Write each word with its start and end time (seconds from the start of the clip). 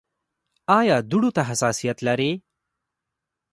ایا 0.79 0.97
دوړو 1.09 1.29
ته 1.35 1.41
حساسیت 1.49 1.97
لرئ؟ 2.07 2.31